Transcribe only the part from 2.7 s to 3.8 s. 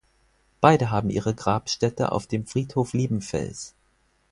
Liebenfels.